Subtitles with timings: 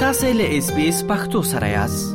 [0.00, 2.10] تاسو له اس بي اس پختو سره یاست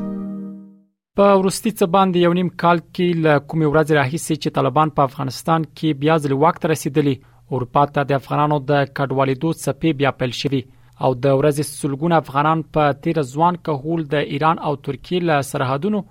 [1.21, 5.09] په ورستي څه باندې یو نیم کال کې ل کوم ورځ راهیسې چې طالبان په
[5.09, 7.15] افغانستان کې بیا ځل وخت رسیدلی
[7.57, 12.61] اروپا ته د افغانانو د کډوالېدو څپې بیا پیل شوه او د ورځې سلګون افغانان
[12.77, 16.01] په تیر ځوان کهول د ایران او ترکیې له سرحدونو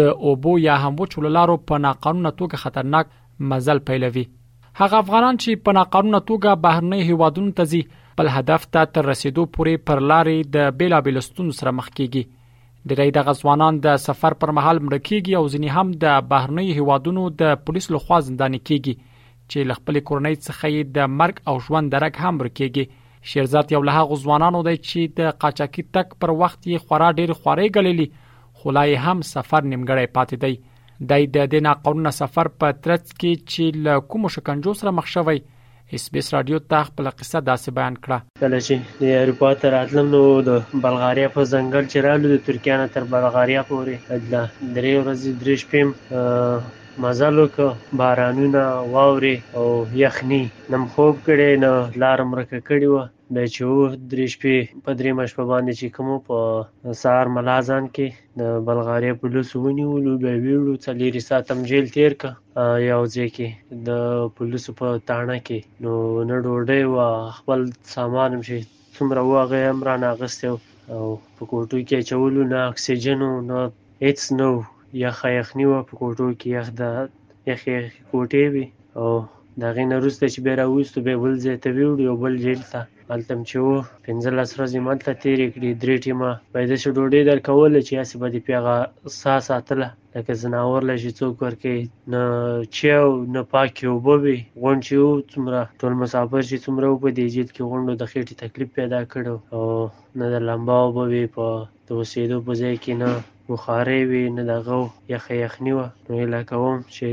[0.00, 3.12] د اوبو یا هم وچولارو په ناقانونه توګه خطرناک
[3.52, 4.24] مزل پیلوي
[4.80, 7.82] هغه افغانان چې په ناقانونه توګه بهرنی هیوادونو ته ځي
[8.14, 13.12] خپل هدف ته تر رسیدو پورې پر لارې د بیلابیل ستونزو سره مخ کیږي ډیری
[13.16, 17.56] د غزوانان د سفر پر مهال مړ کیږي او ځینې هم د بهرنی هوادونو د
[17.70, 18.94] پولیس لخوا زندان کیږي
[19.30, 24.60] چې لخپل کورنۍ څخه د مرګ او ژوند درک هم ورکیږي شیرزاد یو له غزوانانو
[24.68, 28.06] دی چې د قاچاقي تک پر وخت یې خورا ډیر خوري غللی
[28.62, 30.54] خولای هم سفر نیمګړی پاتې دی
[31.08, 35.36] د دې د قانون سفر په ترڅ کې چې له کوم شکنجو سره مخ شوی
[35.96, 39.72] اس بي اس رادیو ته خپل قصه داسې بیان کړه کله چې د اروپا تر
[39.82, 40.50] اتلم نو د
[40.86, 43.94] بلغاریا په ځنګل چې رالو د ترکیه نه تر بلغاریا پورې
[44.32, 44.34] د
[44.76, 45.82] درې ورځې درې شپې
[47.04, 47.66] مزلو که
[48.02, 48.62] بارانونه
[48.94, 49.66] واوري او
[50.04, 50.42] یخني
[50.74, 51.72] نم خوب کړي نه
[52.04, 53.04] لارم رکه کړي و
[53.36, 56.36] د چور درې شپې په درېمه شپه باندې چې کومو په
[57.02, 58.06] سهار ملازان کې
[58.40, 62.30] د بلغاریې پولیسو ونیولو بیا ویړو څلېرې ساعت هم جیل تېر که
[62.92, 63.48] یو ځای کې
[63.88, 63.90] د
[64.36, 65.92] پولیسو په تاڼه کې نو
[66.30, 67.06] نه ډوډۍ وه
[67.38, 67.58] خپل
[67.94, 68.56] سامان هم چې
[68.96, 70.46] څومره و هغه یې هم رانه اخیستی
[70.94, 71.04] او
[71.36, 73.58] په کوټو کې اچولو نه اکسیجن و نه
[74.04, 74.56] هېڅ نه و
[75.04, 76.82] یخه یخني وه په کوټو کې یخ د
[77.50, 78.66] یخې یخې کوټې وي
[79.00, 79.10] او
[79.60, 82.62] د هغې نه وروسته چې بیا راوویستو بیا بل ځای ته ویوړو یو بل جیل
[82.72, 82.82] ته
[83.12, 83.76] هلته هم چې وو
[84.06, 88.28] پنځلس ورځې مې هلته تېرې کړې درې ټیمه باید داسې ډوډۍ درکوله چې هسې به
[88.34, 88.76] دې پې هغه
[89.22, 91.80] ساه ساتله لکه ځناور له چې څوک ورکوي
[92.12, 92.22] نه
[92.76, 97.02] چای او نه پاکې اوبه وي غونډ چې وو څومره ټول مسافر چې څومره وو
[97.04, 99.62] په دې جید کې غونډو د خېټې تکلیف پیدا کړی او
[100.18, 101.46] نه د لمبا اوبه وي په
[101.86, 103.10] د اوسېدو په ځای کې نه
[103.48, 104.76] بخارۍ وي نه دغه
[105.14, 107.06] یخه یخني وه نو هیله کوم چې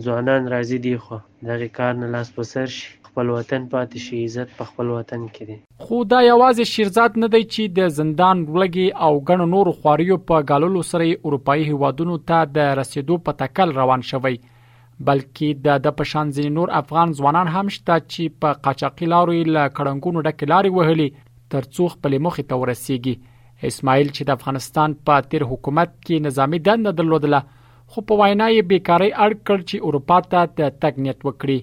[0.00, 1.16] ځوانان راځي دی خو
[1.46, 5.26] دغه کار نه لاس په سر شي خپل وطن پاتې شي عزت په خپل وطن
[5.34, 5.56] کې دی
[5.88, 10.48] خو دا یوازې شیرزاد نه دی چې د زندان ولګي او ګڼ نور خواريو په
[10.52, 16.32] غالولو سره اروپאי هوادونو ته د رسیدو په تکل روان شوی بلکې د د پشان
[16.38, 21.10] ځین نور افغان ځوانان هم شته چې په قاچاقي لارو ل کډنګونو ډک لاري وهلي
[21.56, 27.00] ترڅو خپل مخې ته ورسیږي اسماعیل چې د افغانستان په تیر حکومت کې نظامی دنده
[27.02, 27.44] درلودله
[27.92, 31.58] خو په وینا یې بیکاری اړ کړ چې اروپا ته د تګ نیت وکړي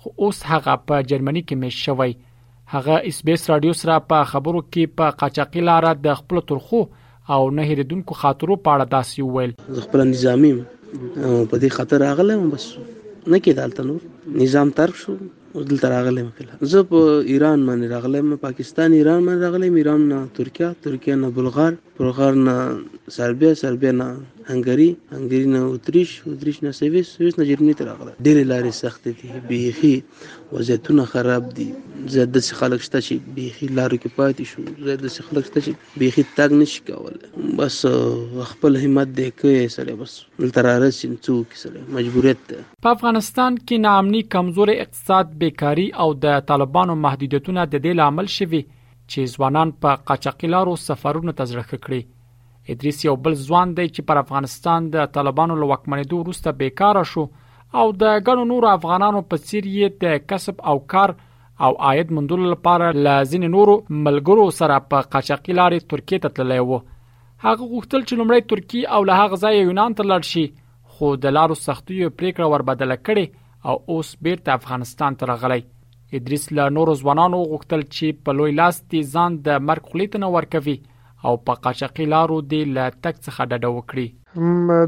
[0.00, 2.12] خو اوس هغه په جرمني کې مې شوی
[2.74, 6.80] هغه اس بي اس رادیو سره په خبرو کې په قاچاقي لار د خپل ترخو
[7.34, 10.52] او نه هېردونکو خاطرو په اړه داسې ویل زه خپل نظامی
[10.94, 14.08] په دې خاطر راغلم بس نه کېدالته نور
[14.44, 15.18] نظام ترک شو
[15.70, 16.98] دلته راغلی فلحال زه په
[17.32, 22.56] ایران باندې راغلی پاکستان ایران باندې راغلی ایران نه ترکیه ترکیه نه بلغار بلغار نه
[23.16, 24.08] سربیا سربیا نه
[24.50, 29.10] هنګری هنګری نه اتریش اتریش نه سویس سویس نه جرمني ته راغله ډېرې لارې سختې
[29.18, 29.96] دي بیخي
[30.54, 31.68] وضعیتونه خراب دي
[32.12, 36.00] زیاده سي خلک شته چې بيخي لارو کې پاتې شو زیاده سي خلک شته چې
[36.02, 37.76] بيخي تاګ نشي کولای بس
[38.52, 40.16] خپل همت دې کوي سره بس
[40.58, 46.40] تراره سینڅو کې سره مجبوریت ده په افغانستان کې ناامني کمزور اقتصاد بیکاری او د
[46.52, 53.04] طالبانو محدودیتونه د دې لامل شوي چې ځوانان په قاچاقلارو سفرونو ته ځړخه کړي ادریس
[53.06, 57.26] یو بل ځوان دی چې پر افغانستان د طالبانو له وکمنېدو وروسته بیکاره شو
[57.82, 61.12] او د ګڼو نور افغانانو په څیر یې د کسب او کار
[61.62, 63.74] او عاید مندلو لپاره لازم نورو
[64.06, 69.02] ملګرو سره په قاچاقي لارې ترکیه ته تللی وو هغه غوښتل چې لومړی ترکی او
[69.10, 70.44] له هغه ځای یونان ته لاړ شي
[70.94, 75.60] خو د لارو سختیو پریکړه وربدله کړي او اوس بیرته افغانستان ته راغلی
[76.18, 80.76] ادریس له نورو ځوانانو غوښتل چې په لوی لاس تي ځان د مرګ خلیتنه ورکوي
[81.28, 84.10] او په قاچاقي لارو دی له تک څخه ډډه وکړي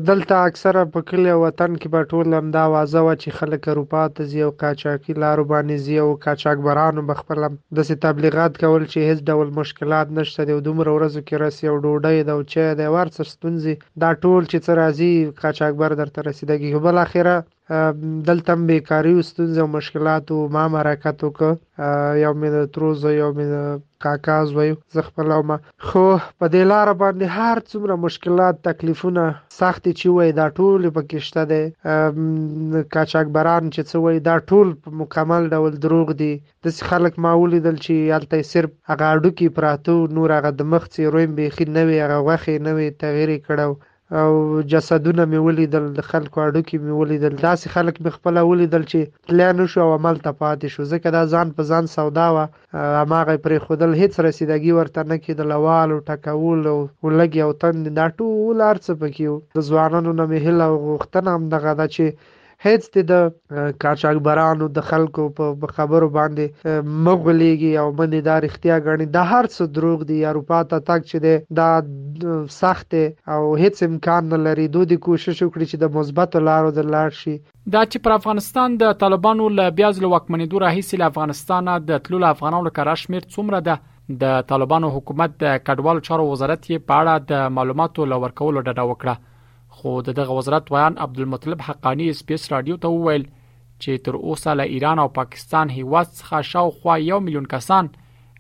[0.09, 4.03] دلته اکثره په کلي او وطن کې به ټول همدا وازه وه چې خلک اروپا
[4.15, 7.39] ته ځي او قاچاقي لارو باندې ځي او قاچاقبرانو به خپل
[7.77, 11.77] داسې تبلیغات کول چې هیڅ ډول مشکلات نشته دی او دومره ورځو کې رسي او
[11.85, 13.73] ډوډۍ ده او چای ده هر څه ستونزې
[14.03, 15.13] دا ټول چې څه راځي
[15.43, 17.37] قاچاقبر درته رسیدګي خو بالاخره
[18.29, 21.51] دلته هم بیکاریو ستونزې او مشکلاتو ما هم حرکت وکړ
[22.25, 23.57] یو مې د ترور زوی یو مې د
[24.05, 26.03] کاکا زوی زه خپل او ما خو
[26.41, 29.23] په دې لاره باندې هر څومره مشکلات تکلیفونه
[29.61, 31.63] سخت چې وای دا ټول پکې شته دي
[32.95, 36.33] کاچاکبران چې څه وای دا ټول په مکمل ډول دروغ دي
[36.65, 40.85] د خلک معمول دل چې الته صرف هغه اډو کې پراته نور هغه د مخ
[40.95, 43.71] څیرویم به خې نوې هغه وخه نوې تغیر کړو
[44.23, 44.33] او
[44.73, 49.51] جسدونه مې ولیدل د خلکو اړوکې مې ولیدل داسې خلک مې خپله ولیدل چې تلیا
[49.61, 52.45] نه شو او عملته پاتې شو ځکه دا ځان په ځان سودا وه
[53.01, 57.85] هماغه یې پرېښودل هېڅ رسیدګي ورته نه کېدل اوال او ټکول او ولګې او تند
[57.99, 61.87] دا ټول هر څه پکې وو د ځوانانو نه مې هیله او غوښتنه همدغه ده
[61.95, 62.05] چې
[62.65, 63.27] هیڅ د
[63.83, 69.73] کاچاګبرانو د خلکو په خبرو باندې مغولېږي او باندې دا اړتیا غني د هر څه
[69.79, 71.69] دروغ دی اروپا ته تک چې دا
[72.61, 72.97] سخت
[73.37, 77.15] او هیڅ امکان نه لري دوی د کوشش وکړي چې د مثبت لارو د لار
[77.21, 77.35] شي
[77.77, 82.29] دا چې پر افغانستان د طالبانو له بیا ځل وکمنېدو راهیسې له افغانستانه د تلل
[82.31, 83.79] افغانانو لپاره شمیر څومره ده
[84.27, 88.85] د طالبانو حکومت د کډوال چارو وزارت یې په اړه د معلوماتو لور کول ډډه
[88.93, 89.25] وکړه
[89.79, 93.25] خو د دغه وزارت ویان عبدالمطلب حقانی اسپیس رادیو ته وویل
[93.83, 97.85] چې تر اوسه له ایران او پاکستان هیواد څخه شاوخوا 1 میلیون کسان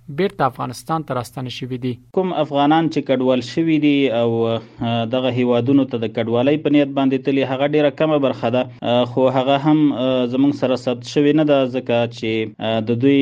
[0.08, 4.34] بیرته افغانستان ته راستنه شوې دي کوم افغانان چې کډوال شوي دي او
[5.14, 9.24] دغه هیوادونو ته د کډوالۍ په نیت باندې تلي هغه ډیره کمه برخه ده خو
[9.36, 9.80] هغه هم
[10.32, 13.20] زمونږ سره ثبت شوی نه ده ځکه چې د دوی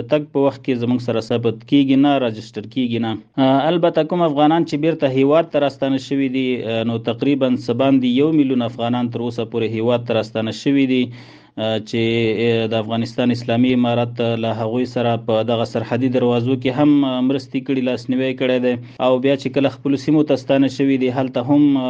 [0.00, 4.22] د تک په وخت کې زمونږ سره ثبت کیږي نه راجستر کیږي نه البته کوم
[4.28, 6.44] افغانان چې بیرته هیواد ته راستنه شوي دي
[6.90, 11.02] نو تقریبا سبان دي یو میلیون افغانان تر اوسه پورې هیواد ته راستنه شوي دي
[11.56, 11.98] چې
[12.70, 17.84] د افغانستان اسلامي امارات له هغوی سره په دغه سرحدي دروازو کې هم مرستې کړي
[17.88, 18.72] لاسنیوي کړي دي
[19.08, 21.84] او بیا چې کله خپل سیمو تستانه شوی دي هلته هم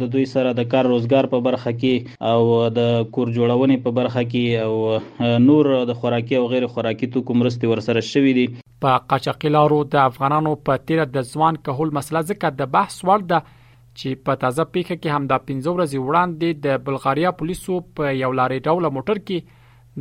[0.00, 4.26] د دوی سره د کار روزګار په برخه کې او د کور جوړونې په برخه
[4.32, 8.48] کې او نور د خوراکي او غیر خوراکي توکو مرستې ورسره شوی دي
[8.86, 13.57] په قاچاقلارو د افغانانو په تیر د ځوان کهول مسله ځکه د بحث وړ ده
[14.00, 18.30] چې په تازه پیښه کې هم د 15 ورځې وړاندې د بلغاریا پولیسو په یو
[18.40, 19.38] لارې ډول موټر کې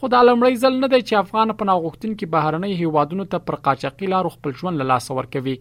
[0.00, 4.10] خو د لمړی ځل نه دی چې افغان پناهغښتون کې بهرنۍ هیوادونو ته پر قاچاقي
[4.14, 5.54] لار خپل ژوند له لاس ور کوي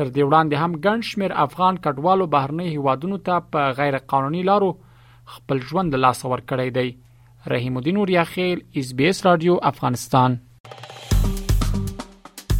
[0.00, 4.70] تر دې وړاندې هم ګڼ شمیر افغان کډوالو بهرنۍ هیوادونو ته په غیر قانوني لارو
[5.36, 6.88] خپل ژوند له لاس ور کړی دی
[7.46, 10.38] رحیم الدین اورياخيل اس بي اس رادیو افغانستان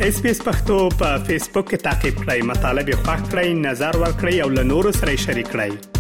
[0.01, 4.01] اس بي اس پختو په فیسبوک کې تا کې پلی مطلب یو فاکټ کړئ نظر
[4.05, 5.92] ور کړی او له نورو سره شریک کړئ